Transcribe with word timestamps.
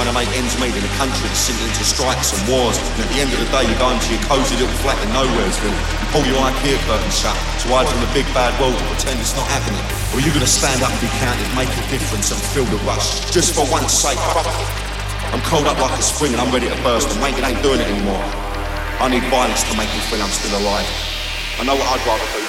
trying 0.00 0.16
to 0.16 0.16
make 0.16 0.32
ends 0.32 0.56
meet 0.56 0.72
in 0.72 0.80
a 0.80 0.94
country 0.96 1.28
that's 1.28 1.44
sinking 1.44 1.68
into 1.68 1.84
strikes 1.84 2.32
and 2.32 2.40
wars. 2.48 2.80
And 2.96 3.04
at 3.04 3.08
the 3.12 3.20
end 3.20 3.28
of 3.36 3.38
the 3.44 3.48
day, 3.52 3.68
you 3.68 3.76
go 3.76 3.92
into 3.92 4.08
your 4.16 4.24
cosy 4.24 4.56
little 4.56 4.72
flat 4.80 4.96
in 5.04 5.12
Nowheresville. 5.12 5.76
You 5.76 6.06
pull 6.08 6.24
your 6.24 6.40
IKEA 6.40 6.80
curtain 6.88 7.12
shut 7.12 7.36
to 7.36 7.64
hide 7.68 7.84
from 7.84 8.00
the 8.00 8.08
big 8.16 8.24
bad 8.32 8.56
world 8.56 8.72
and 8.72 8.86
pretend 8.96 9.20
it's 9.20 9.36
not 9.36 9.44
happening. 9.52 9.84
Or 10.16 10.24
you 10.24 10.32
gonna 10.32 10.48
stand 10.48 10.80
up 10.80 10.88
and 10.88 11.04
be 11.04 11.12
counted, 11.20 11.44
make 11.52 11.68
a 11.68 11.84
difference 11.92 12.32
and 12.32 12.40
feel 12.56 12.64
the 12.72 12.80
rush. 12.88 13.28
Just 13.28 13.52
for 13.52 13.68
one 13.68 13.84
sake, 13.92 14.16
fuck 14.32 14.48
it. 14.48 14.56
I'm 15.36 15.44
cold 15.44 15.68
up 15.68 15.76
like 15.76 15.92
a 15.92 16.00
spring 16.00 16.32
and 16.32 16.40
I'm 16.40 16.48
ready 16.48 16.72
to 16.72 16.78
burst 16.80 17.12
and 17.12 17.20
mate, 17.20 17.36
ain't 17.36 17.60
doing 17.60 17.84
it 17.84 17.88
anymore. 17.92 18.24
I 19.04 19.12
need 19.12 19.24
violence 19.28 19.68
to 19.68 19.76
make 19.76 19.92
me 19.92 20.00
feel 20.08 20.24
I'm 20.24 20.32
still 20.32 20.56
alive. 20.64 20.88
I 21.60 21.68
know 21.68 21.76
what 21.76 21.84
I'd 21.92 22.00
rather 22.08 22.24
do. 22.32 22.39